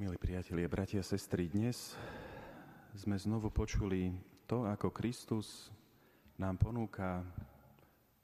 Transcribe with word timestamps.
Milí 0.00 0.16
priatelia, 0.16 0.64
bratia 0.64 1.04
a 1.04 1.04
sestry, 1.04 1.44
dnes 1.52 1.92
sme 2.96 3.20
znovu 3.20 3.52
počuli 3.52 4.16
to, 4.48 4.64
ako 4.64 4.88
Kristus 4.88 5.68
nám 6.40 6.56
ponúka 6.56 7.20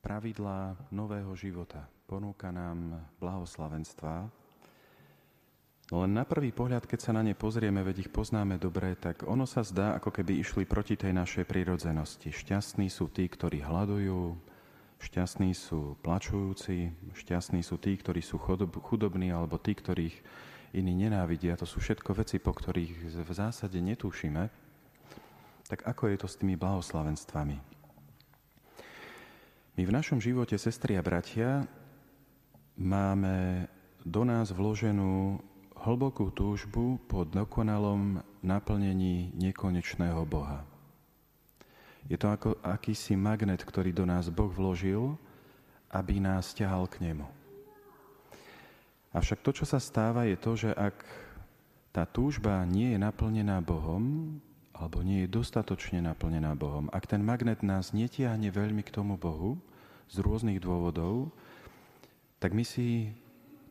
pravidlá 0.00 0.72
nového 0.88 1.36
života. 1.36 1.84
Ponúka 2.08 2.48
nám 2.48 2.96
blahoslavenstva. 3.20 4.24
No 5.92 6.00
len 6.00 6.16
na 6.16 6.24
prvý 6.24 6.48
pohľad, 6.48 6.88
keď 6.88 7.12
sa 7.12 7.12
na 7.12 7.20
ne 7.20 7.36
pozrieme, 7.36 7.84
veď 7.84 8.08
ich 8.08 8.10
poznáme 8.10 8.56
dobre, 8.56 8.96
tak 8.96 9.28
ono 9.28 9.44
sa 9.44 9.60
zdá, 9.60 10.00
ako 10.00 10.16
keby 10.16 10.40
išli 10.40 10.64
proti 10.64 10.96
tej 10.96 11.12
našej 11.12 11.44
prírodzenosti. 11.44 12.32
Šťastní 12.32 12.88
sú 12.88 13.12
tí, 13.12 13.28
ktorí 13.28 13.60
hľadujú, 13.60 14.32
šťastní 15.04 15.52
sú 15.52 16.00
plačujúci, 16.00 16.88
šťastní 17.12 17.60
sú 17.60 17.76
tí, 17.76 18.00
ktorí 18.00 18.24
sú 18.24 18.40
chudobní, 18.80 19.28
alebo 19.28 19.60
tí, 19.60 19.76
ktorých 19.76 20.16
iní 20.74 20.94
nenávidia. 20.94 21.58
To 21.60 21.68
sú 21.68 21.78
všetko 21.78 22.16
veci, 22.16 22.40
po 22.40 22.50
ktorých 22.56 23.22
v 23.22 23.30
zásade 23.30 23.78
netušíme. 23.78 24.42
Tak 25.66 25.82
ako 25.82 26.02
je 26.10 26.16
to 26.18 26.28
s 26.30 26.38
tými 26.38 26.54
blahoslavenstvami? 26.54 27.56
My 29.76 29.82
v 29.84 29.92
našom 29.92 30.22
živote, 30.22 30.56
sestri 30.56 30.96
a 30.96 31.04
bratia, 31.04 31.68
máme 32.80 33.68
do 34.06 34.22
nás 34.24 34.48
vloženú 34.48 35.42
hlbokú 35.76 36.32
túžbu 36.32 36.96
po 37.04 37.28
dokonalom 37.28 38.24
naplnení 38.40 39.36
nekonečného 39.36 40.24
Boha. 40.24 40.64
Je 42.06 42.14
to 42.14 42.30
ako 42.30 42.56
akýsi 42.62 43.18
magnet, 43.18 43.66
ktorý 43.66 43.90
do 43.90 44.06
nás 44.06 44.30
Boh 44.30 44.48
vložil, 44.48 45.18
aby 45.90 46.22
nás 46.22 46.54
ťahal 46.54 46.86
k 46.86 47.02
nemu. 47.10 47.45
Avšak 49.16 49.40
to, 49.40 49.50
čo 49.56 49.64
sa 49.64 49.80
stáva, 49.80 50.28
je 50.28 50.36
to, 50.36 50.52
že 50.60 50.70
ak 50.76 50.92
tá 51.88 52.04
túžba 52.04 52.60
nie 52.68 52.92
je 52.92 53.00
naplnená 53.00 53.64
Bohom, 53.64 54.36
alebo 54.76 55.00
nie 55.00 55.24
je 55.24 55.32
dostatočne 55.32 56.04
naplnená 56.04 56.52
Bohom, 56.52 56.92
ak 56.92 57.08
ten 57.08 57.24
magnet 57.24 57.64
nás 57.64 57.96
netiahne 57.96 58.52
veľmi 58.52 58.84
k 58.84 58.92
tomu 58.92 59.16
Bohu 59.16 59.56
z 60.12 60.20
rôznych 60.20 60.60
dôvodov, 60.60 61.32
tak 62.36 62.52
my 62.52 62.60
si 62.60 63.16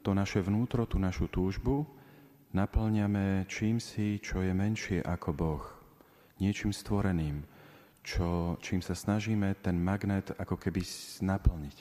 to 0.02 0.18
naše 0.18 0.42
vnútro, 0.42 0.90
tú 0.90 0.98
našu 0.98 1.30
túžbu 1.30 1.86
naplňame 2.56 3.46
čím 3.46 3.78
si, 3.78 4.18
čo 4.18 4.40
je 4.40 4.56
menšie 4.56 5.04
ako 5.04 5.30
Boh. 5.36 5.64
Niečím 6.40 6.72
stvoreným, 6.72 7.44
čo, 8.02 8.56
čím 8.64 8.80
sa 8.80 8.96
snažíme 8.96 9.60
ten 9.60 9.76
magnet 9.76 10.32
ako 10.40 10.56
keby 10.56 10.82
naplniť. 11.22 11.78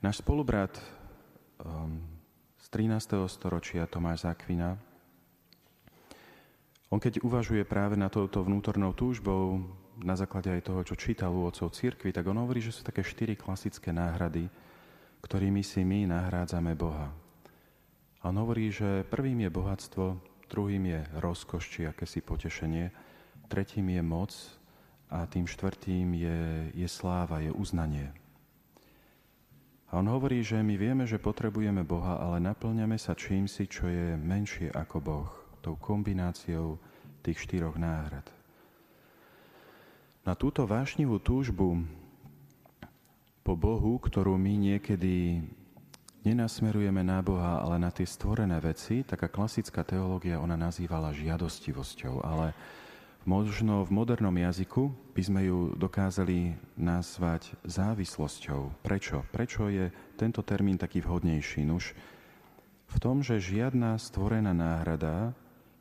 Náš 0.00 0.22
spolubrat 0.22 0.78
z 2.58 2.66
13. 2.70 3.26
storočia 3.30 3.86
Tomáš 3.86 4.26
Zakvina 4.26 4.78
on 6.92 7.00
keď 7.00 7.24
uvažuje 7.24 7.64
práve 7.64 7.96
na 7.96 8.12
touto 8.12 8.44
vnútornou 8.44 8.92
túžbou, 8.92 9.64
na 10.04 10.12
základe 10.12 10.52
aj 10.52 10.68
toho, 10.68 10.80
čo 10.84 11.00
čítal 11.00 11.32
u 11.32 11.48
otcov 11.48 11.72
církvy, 11.72 12.12
tak 12.12 12.28
on 12.28 12.36
hovorí, 12.36 12.60
že 12.60 12.68
sú 12.68 12.84
také 12.84 13.00
štyri 13.00 13.32
klasické 13.32 13.96
náhrady, 13.96 14.52
ktorými 15.24 15.64
si 15.64 15.88
my 15.88 16.04
nahrádzame 16.12 16.76
Boha. 16.76 17.08
A 18.20 18.28
on 18.28 18.36
hovorí, 18.44 18.68
že 18.68 19.08
prvým 19.08 19.40
je 19.40 19.48
bohatstvo, 19.48 20.04
druhým 20.52 20.84
je 20.92 21.00
rozkoš, 21.16 21.64
či 21.72 21.88
akési 21.88 22.20
potešenie, 22.20 22.92
tretím 23.48 23.88
je 23.88 24.02
moc 24.04 24.32
a 25.08 25.24
tým 25.24 25.48
štvrtým 25.48 26.12
je, 26.12 26.40
je 26.76 26.88
sláva, 26.92 27.40
je 27.40 27.56
uznanie. 27.56 28.12
A 29.92 30.00
on 30.00 30.08
hovorí, 30.08 30.40
že 30.40 30.56
my 30.56 30.72
vieme, 30.80 31.04
že 31.04 31.20
potrebujeme 31.20 31.84
Boha, 31.84 32.16
ale 32.16 32.40
naplňame 32.40 32.96
sa 32.96 33.12
čím 33.12 33.44
si, 33.44 33.68
čo 33.68 33.84
je 33.92 34.16
menšie 34.16 34.72
ako 34.72 34.96
Boh 35.04 35.28
tou 35.60 35.76
kombináciou 35.76 36.80
tých 37.20 37.44
štyroch 37.44 37.76
náhrad. 37.76 38.24
Na 40.24 40.32
túto 40.32 40.64
vášnivú 40.64 41.20
túžbu 41.20 41.84
po 43.44 43.52
Bohu, 43.52 44.00
ktorú 44.00 44.40
my 44.40 44.54
niekedy 44.56 45.44
nenasmerujeme 46.24 47.02
na 47.04 47.20
Boha, 47.20 47.60
ale 47.60 47.76
na 47.76 47.90
tie 47.92 48.06
stvorené 48.06 48.58
veci, 48.64 49.04
taká 49.04 49.28
klasická 49.28 49.84
teológia 49.84 50.40
ona 50.40 50.56
nazývala 50.56 51.12
žiadostivosťou, 51.12 52.22
ale 52.22 52.54
možno 53.24 53.86
v 53.86 53.94
modernom 53.94 54.34
jazyku 54.34 54.90
by 55.14 55.22
sme 55.22 55.40
ju 55.46 55.58
dokázali 55.78 56.56
nazvať 56.74 57.54
závislosťou. 57.62 58.82
Prečo? 58.82 59.22
Prečo 59.30 59.68
je 59.68 59.92
tento 60.18 60.42
termín 60.42 60.80
taký 60.80 61.04
vhodnejší? 61.04 61.62
Nuž 61.62 61.94
v 62.92 62.96
tom, 63.00 63.24
že 63.24 63.40
žiadna 63.40 63.96
stvorená 63.96 64.52
náhrada 64.52 65.32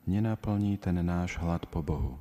nenaplní 0.08 0.80
ten 0.80 0.98
náš 1.04 1.36
hlad 1.40 1.68
po 1.68 1.84
Bohu. 1.84 2.16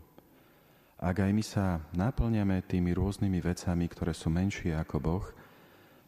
Ak 1.00 1.16
aj 1.16 1.32
my 1.32 1.44
sa 1.44 1.80
naplňame 1.96 2.60
tými 2.60 2.92
rôznymi 2.92 3.40
vecami, 3.40 3.88
ktoré 3.88 4.12
sú 4.12 4.28
menšie 4.28 4.76
ako 4.76 4.96
Boh, 5.00 5.26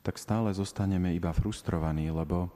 tak 0.04 0.20
stále 0.20 0.52
zostaneme 0.52 1.14
iba 1.16 1.32
frustrovaní, 1.32 2.12
lebo 2.12 2.52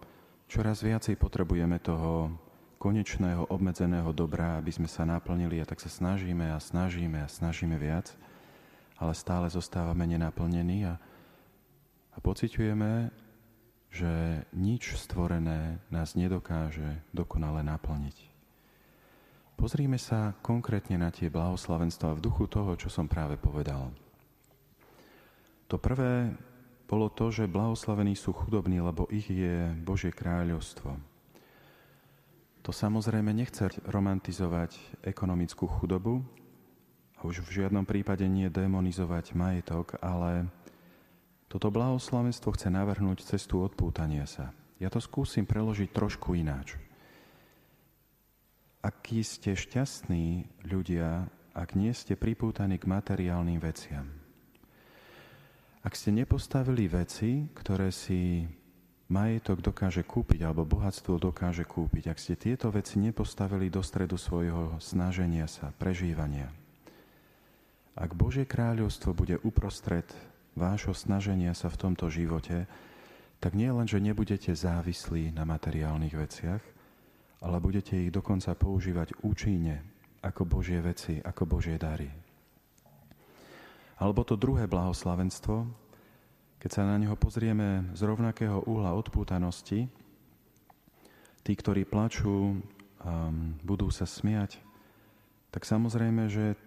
čoraz 0.50 0.82
viacej 0.84 1.16
potrebujeme 1.16 1.80
toho 1.80 2.28
konečného, 2.76 3.48
obmedzeného 3.48 4.12
dobra, 4.12 4.60
aby 4.60 4.72
sme 4.72 4.88
sa 4.88 5.08
naplnili 5.08 5.60
a 5.60 5.68
tak 5.68 5.80
sa 5.80 5.88
snažíme 5.88 6.52
a 6.52 6.60
snažíme 6.60 7.24
a 7.24 7.28
snažíme 7.28 7.76
viac, 7.80 8.12
ale 9.00 9.12
stále 9.16 9.48
zostávame 9.48 10.04
nenaplnení 10.04 10.88
a, 10.88 10.94
a 12.12 12.18
pociťujeme, 12.20 13.12
že 13.92 14.44
nič 14.52 14.96
stvorené 15.00 15.80
nás 15.88 16.12
nedokáže 16.14 17.00
dokonale 17.16 17.64
naplniť. 17.64 18.16
Pozrime 19.56 19.96
sa 19.96 20.36
konkrétne 20.44 21.00
na 21.00 21.08
tie 21.08 21.32
blahoslavenstva 21.32 22.12
v 22.12 22.24
duchu 22.28 22.44
toho, 22.44 22.76
čo 22.76 22.92
som 22.92 23.08
práve 23.08 23.40
povedal. 23.40 23.88
To 25.72 25.80
prvé 25.80 26.36
bolo 26.86 27.08
to, 27.08 27.32
že 27.32 27.50
blahoslavení 27.50 28.14
sú 28.14 28.36
chudobní, 28.36 28.78
lebo 28.84 29.08
ich 29.08 29.26
je 29.26 29.72
Božie 29.80 30.12
kráľovstvo. 30.12 31.15
To 32.66 32.74
samozrejme 32.74 33.30
nechce 33.30 33.70
romantizovať 33.86 34.74
ekonomickú 35.06 35.70
chudobu 35.70 36.26
a 37.14 37.22
už 37.22 37.46
v 37.46 37.62
žiadnom 37.62 37.86
prípade 37.86 38.26
nie 38.26 38.50
demonizovať 38.50 39.38
majetok, 39.38 40.02
ale 40.02 40.50
toto 41.46 41.70
blahoslavenstvo 41.70 42.50
chce 42.58 42.74
navrhnúť 42.74 43.22
cestu 43.22 43.62
odpútania 43.62 44.26
sa. 44.26 44.50
Ja 44.82 44.90
to 44.90 44.98
skúsim 44.98 45.46
preložiť 45.46 45.94
trošku 45.94 46.34
ináč 46.34 46.74
akí 48.86 49.26
ste 49.26 49.58
šťastní 49.58 50.46
ľudia, 50.70 51.26
ak 51.58 51.74
nie 51.74 51.90
ste 51.90 52.14
pripútaní 52.14 52.78
k 52.78 52.86
materiálnym 52.86 53.58
veciam. 53.58 54.06
Ak 55.82 55.98
ste 55.98 56.14
nepostavili 56.14 56.86
veci, 56.86 57.50
ktoré 57.50 57.90
si 57.90 58.46
majetok 59.06 59.62
dokáže 59.62 60.02
kúpiť 60.02 60.42
alebo 60.42 60.66
bohatstvo 60.66 61.22
dokáže 61.22 61.62
kúpiť, 61.62 62.10
ak 62.10 62.18
ste 62.18 62.34
tieto 62.34 62.70
veci 62.74 62.98
nepostavili 62.98 63.70
do 63.70 63.82
stredu 63.82 64.18
svojho 64.18 64.78
snaženia 64.82 65.46
sa, 65.46 65.70
prežívania, 65.78 66.50
ak 67.96 68.12
Božie 68.12 68.44
kráľovstvo 68.44 69.16
bude 69.16 69.40
uprostred 69.40 70.04
vášho 70.52 70.92
snaženia 70.92 71.56
sa 71.56 71.72
v 71.72 71.80
tomto 71.80 72.12
živote, 72.12 72.68
tak 73.40 73.56
nie 73.56 73.72
len, 73.72 73.88
že 73.88 74.04
nebudete 74.04 74.52
závislí 74.52 75.32
na 75.32 75.48
materiálnych 75.48 76.12
veciach, 76.12 76.62
ale 77.40 77.56
budete 77.56 77.96
ich 77.96 78.12
dokonca 78.12 78.52
používať 78.52 79.16
účinne 79.24 79.80
ako 80.20 80.44
Božie 80.44 80.80
veci, 80.80 81.20
ako 81.20 81.42
Božie 81.48 81.76
dary. 81.80 82.08
Alebo 83.96 84.28
to 84.28 84.36
druhé 84.36 84.68
blahoslavenstvo, 84.68 85.85
keď 86.58 86.70
sa 86.72 86.82
na 86.88 86.96
neho 86.96 87.14
pozrieme 87.14 87.92
z 87.92 88.00
rovnakého 88.06 88.64
uhla 88.64 88.96
odpútanosti, 88.96 89.88
tí, 91.46 91.52
ktorí 91.52 91.86
plačú, 91.86 92.58
um, 92.58 93.54
budú 93.62 93.92
sa 93.92 94.08
smiať, 94.08 94.58
tak 95.54 95.62
samozrejme, 95.62 96.26
že 96.28 96.58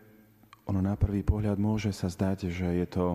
ono 0.70 0.86
na 0.86 0.94
prvý 0.94 1.26
pohľad 1.26 1.58
môže 1.58 1.90
sa 1.90 2.08
zdať, 2.08 2.54
že 2.54 2.68
je 2.80 2.88
to 2.88 3.06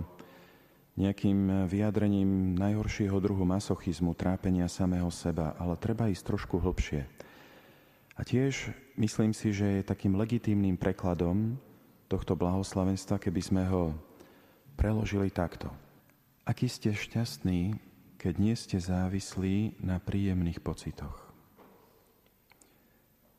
nejakým 0.94 1.66
vyjadrením 1.66 2.54
najhoršieho 2.54 3.18
druhu 3.18 3.42
masochizmu, 3.42 4.14
trápenia 4.14 4.70
samého 4.70 5.10
seba, 5.10 5.58
ale 5.58 5.74
treba 5.74 6.06
ísť 6.06 6.22
trošku 6.22 6.62
hlbšie. 6.62 7.02
A 8.14 8.22
tiež 8.22 8.70
myslím 8.94 9.34
si, 9.34 9.50
že 9.50 9.82
je 9.82 9.90
takým 9.90 10.14
legitímnym 10.14 10.78
prekladom 10.78 11.58
tohto 12.06 12.38
blahoslavenstva, 12.38 13.18
keby 13.18 13.40
sme 13.42 13.62
ho 13.66 13.90
preložili 14.78 15.34
takto. 15.34 15.66
Aký 16.44 16.68
ste 16.68 16.92
šťastní, 16.92 17.80
keď 18.20 18.34
nie 18.36 18.52
ste 18.52 18.76
závislí 18.76 19.80
na 19.80 19.96
príjemných 19.96 20.60
pocitoch. 20.60 21.32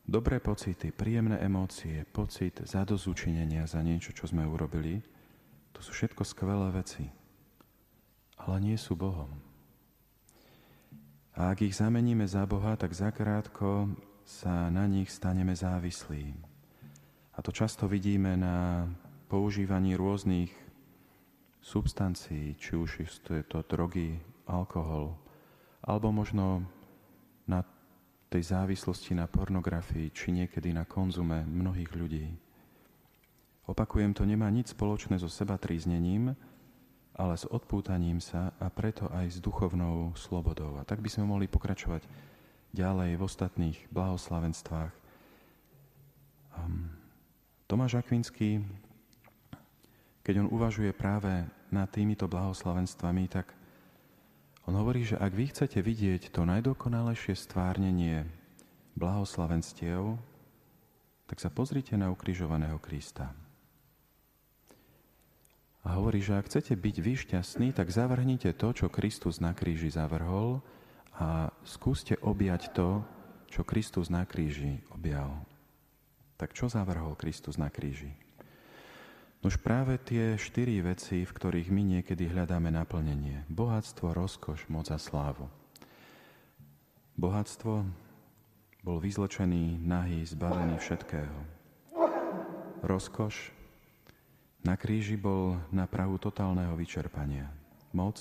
Dobré 0.10 0.42
pocity, 0.42 0.90
príjemné 0.90 1.38
emócie, 1.38 2.02
pocit 2.10 2.66
zadozučinenia 2.66 3.69
za 3.69 3.86
niečo, 3.86 4.10
čo 4.10 4.25
sme 4.25 4.42
urobili, 4.50 5.06
to 5.69 5.86
sú 5.86 5.94
všetko 5.94 6.25
skvelé 6.25 6.74
veci, 6.74 7.06
ale 8.42 8.57
nie 8.57 8.78
sú 8.78 8.98
Bohom. 8.98 9.38
A 11.38 11.54
ak 11.54 11.62
ich 11.62 11.78
zameníme 11.78 12.25
za 12.25 12.50
Boha, 12.50 12.74
tak 12.74 12.98
zakrátko 12.98 13.94
sa 14.25 14.74
na 14.74 14.90
nich 14.90 15.13
staneme 15.13 15.54
závislí. 15.54 16.34
A 17.38 17.46
to 17.46 17.54
často 17.54 17.86
vidíme 17.86 18.34
na 18.34 18.90
používaní 19.30 19.94
rôznych 19.94 20.65
substancií, 21.66 22.54
či 22.62 22.78
už 22.78 23.02
je 23.26 23.42
to 23.50 23.66
drogy, 23.66 24.22
alkohol, 24.46 25.18
alebo 25.82 26.14
možno 26.14 26.62
na 27.50 27.66
tej 28.30 28.54
závislosti 28.54 29.18
na 29.18 29.26
pornografii, 29.26 30.14
či 30.14 30.30
niekedy 30.30 30.70
na 30.70 30.86
konzume 30.86 31.42
mnohých 31.42 31.92
ľudí. 31.98 32.26
Opakujem, 33.66 34.14
to 34.14 34.30
nemá 34.30 34.46
nič 34.54 34.78
spoločné 34.78 35.18
so 35.18 35.26
seba 35.26 35.58
tríznením, 35.58 36.38
ale 37.18 37.34
s 37.34 37.50
odpútaním 37.50 38.22
sa 38.22 38.54
a 38.62 38.70
preto 38.70 39.10
aj 39.10 39.34
s 39.34 39.38
duchovnou 39.42 40.14
slobodou. 40.14 40.78
A 40.78 40.86
tak 40.86 41.02
by 41.02 41.10
sme 41.10 41.26
mohli 41.26 41.50
pokračovať 41.50 42.06
ďalej 42.76 43.18
v 43.18 43.26
ostatných 43.26 43.78
blahoslavenstvách. 43.90 44.94
Um, 46.60 46.94
Tomáš 47.66 47.98
Akvinský, 48.04 48.62
keď 50.25 50.42
on 50.42 50.50
uvažuje 50.50 50.89
práve 50.89 51.45
nad 51.69 51.86
týmito 51.94 52.25
blahoslavenstvami, 52.25 53.30
tak 53.30 53.54
on 54.66 54.74
hovorí, 54.74 55.06
že 55.06 55.22
ak 55.22 55.30
vy 55.38 55.45
chcete 55.54 55.77
vidieť 55.86 56.33
to 56.33 56.50
najdokonalejšie 56.50 57.38
stvárnenie 57.38 58.25
blahoslavenstiev, 58.98 60.18
tak 61.30 61.38
sa 61.38 61.54
pozrite 61.54 61.94
na 61.94 62.10
ukrižovaného 62.10 62.81
Krista. 62.81 63.38
A 65.86 66.01
hovorí, 66.01 66.25
že 66.25 66.33
ak 66.33 66.50
chcete 66.50 66.74
byť 66.74 66.95
vy 66.98 67.13
šťastní, 67.13 67.68
tak 67.78 67.94
zavrhnite 67.94 68.50
to, 68.57 68.74
čo 68.74 68.89
Kristus 68.89 69.38
na 69.38 69.54
kríži 69.54 69.94
zavrhol 69.94 70.66
a 71.13 71.54
skúste 71.62 72.18
objať 72.25 72.74
to, 72.74 73.06
čo 73.54 73.62
Kristus 73.62 74.10
na 74.10 74.25
kríži 74.25 74.81
objal. 74.89 75.45
Tak 76.42 76.57
čo 76.57 76.66
zavrhol 76.66 77.13
Kristus 77.13 77.62
na 77.62 77.69
kríži? 77.69 78.25
Nož 79.44 79.58
práve 79.60 80.00
tie 80.02 80.38
štyri 80.40 80.80
veci, 80.80 81.26
v 81.26 81.32
ktorých 81.32 81.70
my 81.74 82.00
niekedy 82.00 82.30
hľadáme 82.30 82.72
naplnenie. 82.72 83.44
Bohatstvo, 83.52 84.16
rozkoš, 84.16 84.70
moc 84.72 84.88
a 84.94 84.98
slávu. 85.02 85.52
Bohatstvo 87.16 87.88
bol 88.86 88.98
vyzlečený, 89.02 89.82
nahý, 89.82 90.22
zbavený 90.28 90.78
všetkého. 90.78 91.38
Rozkoš 92.86 93.56
na 94.66 94.74
kríži 94.78 95.14
bol 95.14 95.62
na 95.70 95.86
prahu 95.86 96.18
totálneho 96.18 96.74
vyčerpania. 96.74 97.50
Moc, 97.94 98.18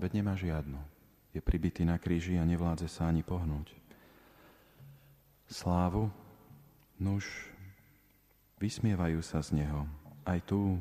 veď 0.00 0.10
nemá 0.20 0.32
žiadnu. 0.32 0.80
Je 1.36 1.44
pribitý 1.44 1.84
na 1.84 2.00
kríži 2.00 2.40
a 2.40 2.48
nevládze 2.48 2.88
sa 2.88 3.08
ani 3.08 3.20
pohnúť. 3.20 3.76
Slávu, 5.48 6.08
nuž, 6.96 7.28
vysmievajú 8.60 9.20
sa 9.20 9.44
z 9.44 9.60
neho. 9.60 9.84
Aj 10.28 10.36
tu 10.44 10.76
uh, 10.76 10.78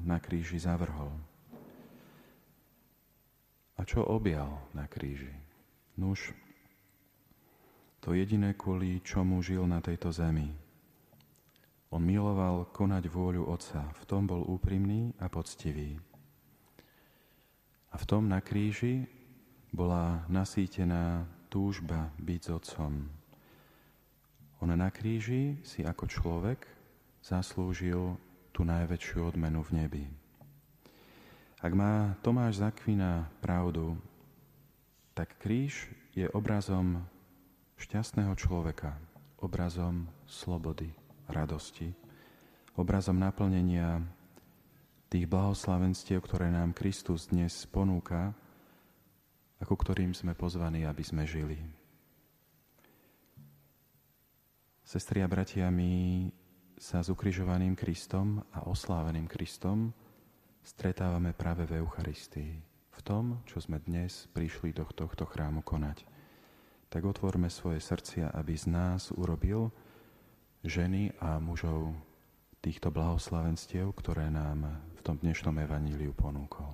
na 0.00 0.16
kríži 0.16 0.56
zavrhol. 0.56 1.12
A 3.76 3.84
čo 3.84 4.00
objal 4.00 4.64
na 4.72 4.88
kríži? 4.88 5.32
Nuž, 6.00 6.32
to 8.00 8.16
jediné, 8.16 8.56
kvôli 8.56 9.04
čomu 9.04 9.44
žil 9.44 9.68
na 9.68 9.84
tejto 9.84 10.08
zemi, 10.08 10.48
on 11.90 12.06
miloval 12.06 12.70
konať 12.70 13.10
vôľu 13.10 13.50
Otca. 13.50 13.82
V 13.98 14.02
tom 14.06 14.22
bol 14.22 14.46
úprimný 14.46 15.10
a 15.18 15.26
poctivý. 15.26 15.98
A 17.90 17.98
v 17.98 18.04
tom 18.06 18.30
na 18.30 18.38
kríži 18.38 19.10
bola 19.74 20.22
nasýtená 20.30 21.26
túžba 21.50 22.14
byť 22.22 22.40
s 22.46 22.48
Otcom. 22.54 22.94
On 24.62 24.70
na 24.70 24.86
kríži 24.94 25.58
si 25.66 25.82
ako 25.82 26.06
človek 26.06 26.62
zaslúžil 27.26 28.14
tú 28.50 28.66
najväčšiu 28.66 29.18
odmenu 29.34 29.62
v 29.66 29.70
nebi. 29.84 30.04
Ak 31.60 31.72
má 31.76 32.16
Tomáš 32.24 32.64
Zakvina 32.64 33.28
pravdu, 33.44 34.00
tak 35.12 35.36
kríž 35.36 35.92
je 36.16 36.24
obrazom 36.32 37.04
šťastného 37.76 38.32
človeka, 38.36 38.96
obrazom 39.44 40.08
slobody 40.24 40.88
radosti, 41.28 41.92
obrazom 42.76 43.20
naplnenia 43.20 44.00
tých 45.12 45.26
blahoslavenstiev, 45.28 46.22
ktoré 46.24 46.48
nám 46.48 46.72
Kristus 46.72 47.28
dnes 47.28 47.66
ponúka, 47.68 48.32
ako 49.60 49.74
ktorým 49.76 50.16
sme 50.16 50.32
pozvaní, 50.32 50.88
aby 50.88 51.04
sme 51.04 51.28
žili. 51.28 51.60
Sestri 54.80 55.22
a 55.22 55.28
bratia, 55.28 55.68
my 55.70 56.26
sa 56.80 57.04
s 57.04 57.12
ukrižovaným 57.12 57.76
Kristom 57.76 58.40
a 58.56 58.64
osláveným 58.64 59.28
Kristom 59.28 59.92
stretávame 60.64 61.36
práve 61.36 61.68
v 61.68 61.84
Eucharistii, 61.84 62.56
v 62.96 63.00
tom, 63.04 63.44
čo 63.44 63.60
sme 63.60 63.84
dnes 63.84 64.24
prišli 64.32 64.72
do 64.72 64.88
tohto 64.88 65.28
chrámu 65.28 65.60
konať. 65.60 66.08
Tak 66.88 67.04
otvorme 67.04 67.52
svoje 67.52 67.84
srdcia, 67.84 68.32
aby 68.32 68.56
z 68.56 68.72
nás 68.72 69.12
urobil 69.12 69.68
ženy 70.64 71.12
a 71.20 71.36
mužov 71.36 71.92
týchto 72.64 72.88
blahoslavenstiev, 72.88 73.92
ktoré 73.92 74.32
nám 74.32 74.80
v 74.96 75.00
tom 75.04 75.20
dnešnom 75.20 75.60
evaníliu 75.60 76.16
ponúkol. 76.16 76.72